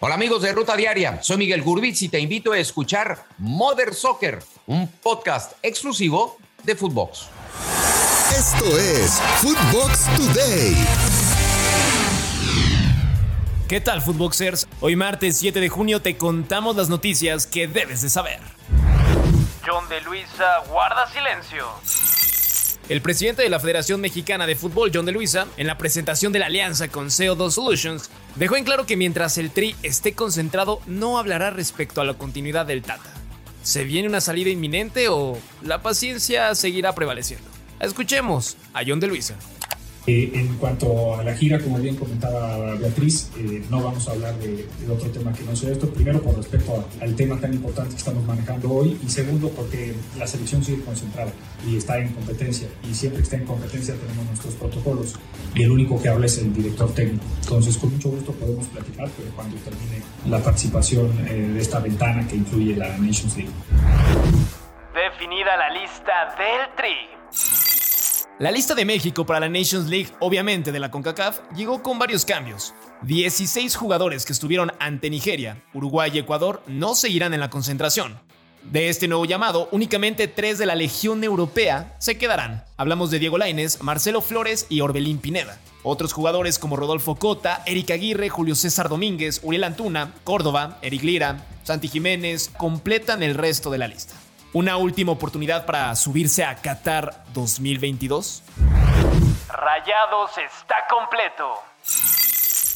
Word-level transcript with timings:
Hola 0.00 0.14
amigos 0.14 0.42
de 0.42 0.52
Ruta 0.52 0.76
Diaria, 0.76 1.20
soy 1.24 1.38
Miguel 1.38 1.60
Gurbitz 1.60 2.02
y 2.02 2.08
te 2.08 2.20
invito 2.20 2.52
a 2.52 2.58
escuchar 2.58 3.24
Mother 3.38 3.92
Soccer, 3.92 4.38
un 4.68 4.86
podcast 4.86 5.54
exclusivo 5.60 6.36
de 6.62 6.76
Footbox. 6.76 7.26
Esto 8.30 8.78
es 8.78 9.20
Footbox 9.40 10.04
Today. 10.16 10.76
¿Qué 13.68 13.80
tal, 13.80 14.00
Footboxers? 14.00 14.68
Hoy 14.80 14.94
martes 14.94 15.36
7 15.38 15.58
de 15.58 15.68
junio 15.68 16.00
te 16.00 16.16
contamos 16.16 16.76
las 16.76 16.88
noticias 16.88 17.48
que 17.48 17.66
debes 17.66 18.00
de 18.00 18.08
saber. 18.08 18.38
John 19.66 19.88
de 19.88 20.00
Luisa 20.02 20.58
guarda 20.68 21.08
silencio. 21.08 21.66
El 22.88 23.02
presidente 23.02 23.42
de 23.42 23.50
la 23.50 23.60
Federación 23.60 24.00
Mexicana 24.00 24.46
de 24.46 24.56
Fútbol, 24.56 24.90
John 24.94 25.04
de 25.04 25.12
Luisa, 25.12 25.46
en 25.58 25.66
la 25.66 25.76
presentación 25.76 26.32
de 26.32 26.38
la 26.38 26.46
alianza 26.46 26.88
con 26.88 27.08
CO2 27.08 27.50
Solutions, 27.50 28.08
dejó 28.36 28.56
en 28.56 28.64
claro 28.64 28.86
que 28.86 28.96
mientras 28.96 29.36
el 29.36 29.50
Tri 29.50 29.76
esté 29.82 30.14
concentrado, 30.14 30.80
no 30.86 31.18
hablará 31.18 31.50
respecto 31.50 32.00
a 32.00 32.06
la 32.06 32.14
continuidad 32.14 32.64
del 32.64 32.80
Tata. 32.80 33.12
¿Se 33.62 33.84
viene 33.84 34.08
una 34.08 34.22
salida 34.22 34.48
inminente 34.48 35.08
o 35.10 35.38
la 35.62 35.82
paciencia 35.82 36.54
seguirá 36.54 36.94
prevaleciendo? 36.94 37.46
Escuchemos 37.78 38.56
a 38.72 38.80
John 38.86 39.00
de 39.00 39.08
Luisa. 39.08 39.34
En 40.10 40.56
cuanto 40.56 41.16
a 41.16 41.22
la 41.22 41.34
gira, 41.34 41.58
como 41.58 41.76
bien 41.76 41.94
comentaba 41.94 42.74
Beatriz, 42.76 43.30
eh, 43.36 43.62
no 43.68 43.82
vamos 43.82 44.08
a 44.08 44.12
hablar 44.12 44.34
de, 44.38 44.66
otro 44.90 45.10
tema 45.10 45.34
que 45.34 45.44
no 45.44 45.54
sea 45.54 45.70
esto. 45.70 45.90
Primero, 45.90 46.22
por 46.22 46.34
respecto 46.34 46.82
al 47.02 47.14
tema 47.14 47.38
tan 47.38 47.52
importante 47.52 47.90
que 47.90 47.98
estamos 47.98 48.24
manejando 48.24 48.72
hoy. 48.72 48.98
Y 49.04 49.10
segundo, 49.10 49.50
porque 49.50 49.92
la 50.18 50.26
selección 50.26 50.64
sigue 50.64 50.82
concentrada 50.82 51.30
y 51.66 51.76
está 51.76 51.98
en 51.98 52.08
competencia. 52.14 52.68
Y 52.90 52.94
siempre 52.94 53.18
que 53.18 53.24
está 53.24 53.36
en 53.36 53.44
competencia 53.44 53.94
tenemos 53.96 54.24
nuestros 54.24 54.54
protocolos. 54.54 55.14
Y 55.54 55.64
el 55.64 55.70
único 55.72 56.00
que 56.00 56.08
habla 56.08 56.24
es 56.24 56.38
el 56.38 56.54
director 56.54 56.90
técnico. 56.94 57.24
Entonces, 57.42 57.76
con 57.76 57.92
mucho 57.92 58.08
gusto 58.08 58.32
podemos 58.32 58.66
platicar, 58.68 59.10
pero 59.14 59.28
cuando 59.36 59.56
termine 59.56 60.02
la 60.26 60.42
participación 60.42 61.12
eh, 61.28 61.34
de 61.52 61.60
esta 61.60 61.80
ventana 61.80 62.26
que 62.26 62.36
incluye 62.36 62.74
la 62.74 62.96
Nations 62.96 63.36
League. 63.36 63.52
Definida 64.94 65.54
la 65.58 65.68
lista 65.68 66.34
del 66.38 66.76
Tri. 66.78 67.57
La 68.38 68.52
lista 68.52 68.76
de 68.76 68.84
México 68.84 69.26
para 69.26 69.40
la 69.40 69.48
Nations 69.48 69.88
League, 69.88 70.10
obviamente 70.20 70.70
de 70.70 70.78
la 70.78 70.92
CONCACAF, 70.92 71.40
llegó 71.56 71.82
con 71.82 71.98
varios 71.98 72.24
cambios. 72.24 72.72
16 73.02 73.74
jugadores 73.74 74.24
que 74.24 74.32
estuvieron 74.32 74.70
ante 74.78 75.10
Nigeria, 75.10 75.64
Uruguay 75.74 76.12
y 76.14 76.18
Ecuador 76.20 76.62
no 76.68 76.94
seguirán 76.94 77.34
en 77.34 77.40
la 77.40 77.50
concentración. 77.50 78.20
De 78.62 78.90
este 78.90 79.08
nuevo 79.08 79.24
llamado, 79.24 79.68
únicamente 79.72 80.28
tres 80.28 80.56
de 80.58 80.66
la 80.66 80.76
Legión 80.76 81.24
Europea 81.24 81.96
se 81.98 82.16
quedarán. 82.16 82.62
Hablamos 82.76 83.10
de 83.10 83.18
Diego 83.18 83.38
Laines, 83.38 83.82
Marcelo 83.82 84.20
Flores 84.20 84.66
y 84.68 84.82
Orbelín 84.82 85.18
Pineda. 85.18 85.58
Otros 85.82 86.12
jugadores 86.12 86.60
como 86.60 86.76
Rodolfo 86.76 87.16
Cota, 87.16 87.64
Eric 87.66 87.90
Aguirre, 87.90 88.28
Julio 88.28 88.54
César 88.54 88.88
Domínguez, 88.88 89.40
Uriel 89.42 89.64
Antuna, 89.64 90.14
Córdoba, 90.22 90.78
Eric 90.82 91.02
Lira, 91.02 91.44
Santi 91.64 91.88
Jiménez 91.88 92.52
completan 92.56 93.24
el 93.24 93.34
resto 93.34 93.68
de 93.68 93.78
la 93.78 93.88
lista. 93.88 94.14
Una 94.54 94.78
última 94.78 95.12
oportunidad 95.12 95.66
para 95.66 95.94
subirse 95.94 96.42
a 96.42 96.56
Qatar 96.56 97.22
2022. 97.34 98.42
Rayados 99.48 100.30
está 100.38 100.74
completo. 100.88 101.52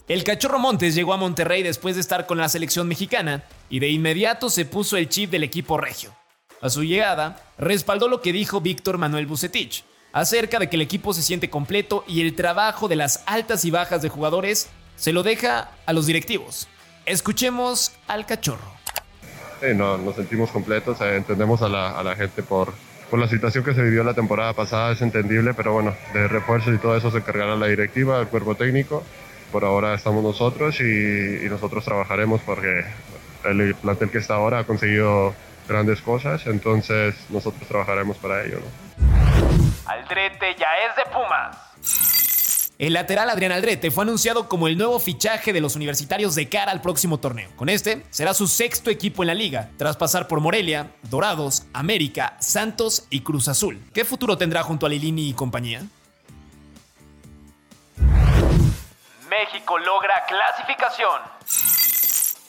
El 0.06 0.22
Cachorro 0.22 0.58
Montes 0.58 0.94
llegó 0.94 1.14
a 1.14 1.16
Monterrey 1.16 1.62
después 1.62 1.94
de 1.94 2.02
estar 2.02 2.26
con 2.26 2.36
la 2.36 2.50
selección 2.50 2.88
mexicana 2.88 3.44
y 3.70 3.80
de 3.80 3.88
inmediato 3.88 4.50
se 4.50 4.66
puso 4.66 4.98
el 4.98 5.08
chip 5.08 5.30
del 5.30 5.44
equipo 5.44 5.78
regio. 5.78 6.14
A 6.60 6.68
su 6.68 6.84
llegada, 6.84 7.40
respaldó 7.56 8.06
lo 8.06 8.20
que 8.20 8.34
dijo 8.34 8.60
Víctor 8.60 8.98
Manuel 8.98 9.26
Bucetich 9.26 9.84
acerca 10.12 10.58
de 10.58 10.68
que 10.68 10.76
el 10.76 10.82
equipo 10.82 11.14
se 11.14 11.22
siente 11.22 11.48
completo 11.48 12.04
y 12.06 12.20
el 12.20 12.36
trabajo 12.36 12.86
de 12.86 12.96
las 12.96 13.22
altas 13.24 13.64
y 13.64 13.70
bajas 13.70 14.02
de 14.02 14.10
jugadores 14.10 14.68
se 14.96 15.14
lo 15.14 15.22
deja 15.22 15.70
a 15.86 15.94
los 15.94 16.04
directivos. 16.04 16.68
Escuchemos 17.06 17.92
al 18.08 18.26
Cachorro 18.26 18.81
no, 19.74 19.96
nos 19.96 20.16
sentimos 20.16 20.50
completos, 20.50 21.00
eh, 21.00 21.16
entendemos 21.16 21.62
a 21.62 21.68
la, 21.68 21.90
a 21.98 22.02
la 22.02 22.14
gente 22.16 22.42
por, 22.42 22.72
por, 23.10 23.18
la 23.18 23.28
situación 23.28 23.64
que 23.64 23.74
se 23.74 23.82
vivió 23.82 24.04
la 24.04 24.14
temporada 24.14 24.52
pasada, 24.52 24.92
es 24.92 25.02
entendible, 25.02 25.54
pero 25.54 25.72
bueno, 25.72 25.94
de 26.12 26.28
refuerzos 26.28 26.74
y 26.74 26.78
todo 26.78 26.96
eso 26.96 27.10
se 27.10 27.18
encargará 27.18 27.56
la 27.56 27.66
directiva, 27.66 28.20
el 28.20 28.28
cuerpo 28.28 28.54
técnico. 28.54 29.04
Por 29.50 29.64
ahora 29.64 29.94
estamos 29.94 30.22
nosotros 30.22 30.80
y, 30.80 31.44
y 31.44 31.48
nosotros 31.50 31.84
trabajaremos 31.84 32.40
porque 32.40 32.84
el 33.44 33.74
plantel 33.74 34.10
que 34.10 34.18
está 34.18 34.34
ahora 34.34 34.60
ha 34.60 34.64
conseguido 34.64 35.34
grandes 35.68 36.00
cosas, 36.00 36.46
entonces 36.46 37.14
nosotros 37.30 37.66
trabajaremos 37.68 38.16
para 38.18 38.42
ello. 38.44 38.60
¿no? 38.60 38.82
Aldrete 39.86 40.54
ya 40.58 40.68
es 40.88 40.96
de 40.96 41.04
Pumas. 41.12 41.71
El 42.82 42.94
lateral 42.94 43.30
Adrián 43.30 43.52
Aldrete 43.52 43.92
fue 43.92 44.02
anunciado 44.02 44.48
como 44.48 44.66
el 44.66 44.76
nuevo 44.76 44.98
fichaje 44.98 45.52
de 45.52 45.60
los 45.60 45.76
universitarios 45.76 46.34
de 46.34 46.48
cara 46.48 46.72
al 46.72 46.80
próximo 46.80 47.20
torneo. 47.20 47.48
Con 47.54 47.68
este, 47.68 48.04
será 48.10 48.34
su 48.34 48.48
sexto 48.48 48.90
equipo 48.90 49.22
en 49.22 49.28
la 49.28 49.34
liga, 49.34 49.70
tras 49.76 49.96
pasar 49.96 50.26
por 50.26 50.40
Morelia, 50.40 50.90
Dorados, 51.04 51.62
América, 51.72 52.36
Santos 52.40 53.06
y 53.08 53.20
Cruz 53.20 53.46
Azul. 53.46 53.80
¿Qué 53.94 54.04
futuro 54.04 54.36
tendrá 54.36 54.64
junto 54.64 54.84
a 54.84 54.88
Lilini 54.88 55.28
y 55.28 55.32
compañía? 55.32 55.84
México 59.30 59.78
logra 59.78 60.14
clasificación. 60.26 61.20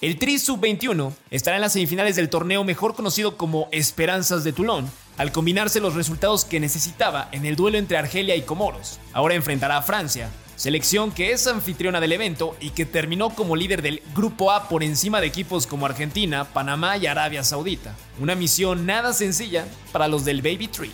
El 0.02 0.18
Tri 0.18 0.40
Sub-21 0.40 1.14
estará 1.30 1.58
en 1.58 1.62
las 1.62 1.74
semifinales 1.74 2.16
del 2.16 2.32
torneo 2.32 2.64
mejor 2.64 2.96
conocido 2.96 3.38
como 3.38 3.70
Esperanzas 3.72 4.44
de 4.44 4.52
Toulon, 4.52 4.90
al 5.18 5.32
combinarse 5.32 5.80
los 5.80 5.96
resultados 5.96 6.46
que 6.46 6.60
necesitaba 6.60 7.30
en 7.32 7.46
el 7.46 7.56
duelo 7.56 7.78
entre 7.78 7.98
Argelia 7.98 8.36
y 8.36 8.42
Comoros. 8.42 9.00
Ahora 9.14 9.36
enfrentará 9.36 9.78
a 9.78 9.82
Francia, 9.82 10.30
selección 10.56 11.12
que 11.12 11.32
es 11.32 11.48
anfitriona 11.48 12.00
del 12.00 12.12
evento 12.12 12.56
y 12.60 12.72
que 12.72 12.86
terminó 12.86 13.30
como 13.30 13.56
líder 13.56 13.82
del 13.82 14.02
Grupo 14.14 14.52
A 14.52 14.68
por 14.70 14.84
encima 14.84 15.22
de 15.22 15.28
equipos 15.28 15.68
como 15.68 15.86
Argentina, 15.86 16.46
Panamá 16.46 16.98
y 16.98 17.08
Arabia 17.08 17.44
Saudita. 17.44 17.96
Una 18.20 18.36
misión 18.36 18.86
nada 18.86 19.14
sencilla 19.14 19.66
para 19.92 20.08
los 20.08 20.26
del 20.26 20.42
Baby 20.42 20.68
Tree. 20.68 20.92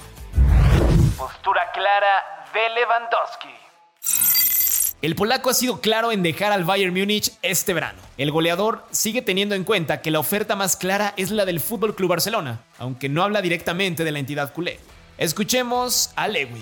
Postura 1.18 1.72
clara 1.74 2.47
de 2.53 2.69
Lewandowski. 2.69 4.39
El 5.02 5.16
polaco 5.16 5.50
ha 5.50 5.54
sido 5.54 5.80
claro 5.80 6.12
en 6.12 6.24
dejar 6.24 6.52
al 6.52 6.66
Bayern 6.66 6.94
Múnich 6.94 7.32
este 7.42 7.74
verano. 7.74 8.00
El 8.18 8.32
goleador 8.32 8.84
sigue 8.92 9.22
teniendo 9.22 9.56
en 9.56 9.64
cuenta 9.64 10.02
que 10.02 10.12
la 10.12 10.20
oferta 10.20 10.58
más 10.58 10.76
clara 10.76 11.14
es 11.16 11.32
la 11.32 11.46
del 11.46 11.62
Fútbol 11.62 11.96
Club 11.96 12.10
Barcelona, 12.10 12.60
aunque 12.78 13.08
no 13.08 13.24
habla 13.24 13.42
directamente 13.42 14.04
de 14.04 14.12
la 14.12 14.20
entidad 14.20 14.54
culé. 14.54 14.78
Escuchemos 15.18 16.12
a 16.18 16.28
Lewy. 16.28 16.62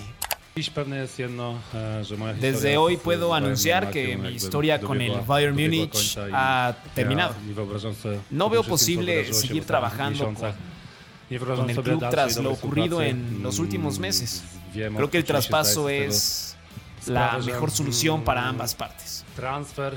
Desde 2.40 2.76
hoy 2.76 2.96
puedo 2.96 3.34
anunciar 3.34 3.90
que 3.90 4.16
mi 4.16 4.28
historia 4.28 4.80
con 4.80 5.00
el 5.00 5.20
Bayern 5.22 5.56
Múnich 5.56 6.16
ha 6.32 6.76
terminado. 6.94 7.34
No 8.30 8.48
veo 8.48 8.62
posible 8.62 9.32
seguir 9.32 9.64
trabajando 9.64 10.32
con, 10.34 11.70
el 11.70 11.76
club 11.82 12.08
tras 12.08 12.36
lo 12.36 12.52
ocurrido 12.52 13.02
en 13.02 13.42
los 13.42 13.58
últimos 13.58 13.98
meses. 13.98 14.44
Creo 14.72 15.10
que 15.10 15.18
el 15.18 15.24
traspaso 15.24 15.88
es 15.88 16.56
la 17.08 17.38
mejor 17.38 17.70
solución 17.70 18.24
para 18.24 18.48
ambas 18.48 18.74
partes. 18.74 19.24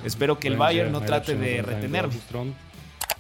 Espero 0.03 0.39
que 0.39 0.47
el 0.47 0.57
Bayern 0.57 0.91
no 0.91 1.01
trate 1.01 1.35
de 1.35 1.61
retenerlo. 1.61 2.11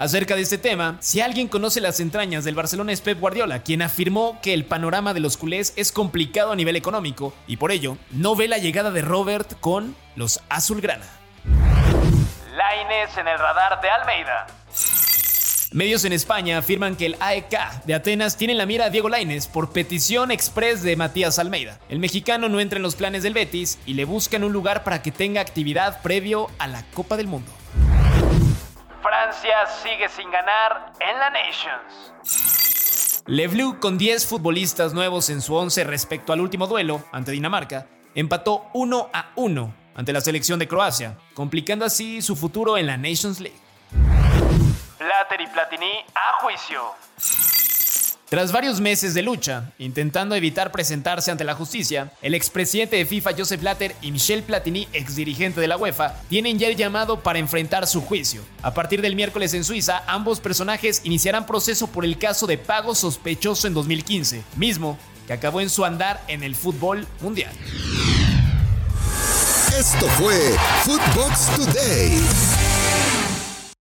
Acerca 0.01 0.35
de 0.35 0.41
este 0.41 0.57
tema, 0.57 0.97
si 0.99 1.21
alguien 1.21 1.47
conoce 1.47 1.79
las 1.79 1.99
entrañas 1.99 2.43
del 2.43 2.55
Barcelona 2.55 2.91
es 2.91 3.01
Pep 3.01 3.19
Guardiola, 3.19 3.61
quien 3.61 3.83
afirmó 3.83 4.39
que 4.41 4.53
el 4.53 4.65
panorama 4.65 5.13
de 5.13 5.19
los 5.19 5.37
culés 5.37 5.73
es 5.75 5.91
complicado 5.91 6.51
a 6.51 6.55
nivel 6.55 6.75
económico 6.75 7.35
y 7.45 7.57
por 7.57 7.71
ello 7.71 7.97
no 8.09 8.35
ve 8.35 8.47
la 8.47 8.57
llegada 8.57 8.89
de 8.89 9.03
Robert 9.03 9.59
con 9.59 9.95
los 10.15 10.41
azulgrana. 10.49 11.05
Laines 12.55 13.15
en 13.15 13.27
el 13.27 13.37
radar 13.37 13.79
de 13.79 13.89
Almeida. 13.89 14.47
Medios 15.73 16.03
en 16.03 16.11
España 16.11 16.57
afirman 16.57 16.97
que 16.97 17.05
el 17.05 17.15
AEK 17.21 17.85
de 17.85 17.93
Atenas 17.93 18.35
tiene 18.35 18.51
en 18.51 18.57
la 18.57 18.65
mira 18.65 18.87
a 18.87 18.89
Diego 18.89 19.07
Laines 19.07 19.47
por 19.47 19.71
petición 19.71 20.29
express 20.29 20.83
de 20.83 20.97
Matías 20.97 21.39
Almeida. 21.39 21.79
El 21.87 21.99
mexicano 21.99 22.49
no 22.49 22.59
entra 22.59 22.75
en 22.75 22.83
los 22.83 22.97
planes 22.97 23.23
del 23.23 23.33
Betis 23.33 23.79
y 23.85 23.93
le 23.93 24.03
buscan 24.03 24.43
un 24.43 24.51
lugar 24.51 24.83
para 24.83 25.01
que 25.01 25.13
tenga 25.13 25.39
actividad 25.39 26.01
previo 26.01 26.49
a 26.59 26.67
la 26.67 26.83
Copa 26.93 27.15
del 27.15 27.27
Mundo. 27.27 27.49
Francia 29.01 29.55
sigue 29.81 30.09
sin 30.09 30.29
ganar 30.29 30.91
en 30.99 31.17
la 31.17 31.29
Nations. 31.29 33.23
Le 33.27 33.47
Bleu, 33.47 33.79
con 33.79 33.97
10 33.97 34.25
futbolistas 34.25 34.93
nuevos 34.93 35.29
en 35.29 35.41
su 35.41 35.55
11 35.55 35.85
respecto 35.85 36.33
al 36.33 36.41
último 36.41 36.67
duelo 36.67 37.01
ante 37.13 37.31
Dinamarca, 37.31 37.87
empató 38.13 38.65
1 38.73 39.09
a 39.13 39.31
1 39.37 39.73
ante 39.95 40.11
la 40.11 40.19
selección 40.19 40.59
de 40.59 40.67
Croacia, 40.67 41.17
complicando 41.33 41.85
así 41.85 42.21
su 42.21 42.35
futuro 42.35 42.77
en 42.77 42.87
la 42.87 42.97
Nations 42.97 43.39
League. 43.39 43.60
Blatter 45.01 45.41
y 45.41 45.47
Platini 45.47 45.91
a 46.13 46.41
juicio. 46.41 46.79
Tras 48.29 48.51
varios 48.51 48.79
meses 48.79 49.15
de 49.15 49.23
lucha, 49.23 49.71
intentando 49.79 50.35
evitar 50.35 50.71
presentarse 50.71 51.31
ante 51.31 51.43
la 51.43 51.55
justicia, 51.55 52.13
el 52.21 52.35
expresidente 52.35 52.97
de 52.97 53.07
FIFA 53.07 53.31
Joseph 53.35 53.61
Blatter 53.61 53.95
y 54.01 54.11
Michel 54.11 54.43
Platini, 54.43 54.87
exdirigente 54.93 55.59
de 55.59 55.67
la 55.67 55.75
UEFA, 55.75 56.21
tienen 56.29 56.59
ya 56.59 56.67
el 56.67 56.75
llamado 56.75 57.21
para 57.21 57.39
enfrentar 57.39 57.87
su 57.87 58.01
juicio. 58.01 58.43
A 58.61 58.75
partir 58.75 59.01
del 59.01 59.15
miércoles 59.15 59.55
en 59.55 59.63
Suiza, 59.63 60.03
ambos 60.05 60.39
personajes 60.39 61.01
iniciarán 61.03 61.47
proceso 61.47 61.87
por 61.87 62.05
el 62.05 62.19
caso 62.19 62.45
de 62.45 62.59
pago 62.59 62.93
sospechoso 62.93 63.65
en 63.65 63.73
2015, 63.73 64.43
mismo 64.55 64.99
que 65.25 65.33
acabó 65.33 65.61
en 65.61 65.71
su 65.71 65.83
andar 65.83 66.21
en 66.27 66.43
el 66.43 66.55
fútbol 66.55 67.07
mundial. 67.21 67.51
Esto 69.75 70.05
fue 70.09 70.55
Footbox 70.83 71.55
Today. 71.55 72.60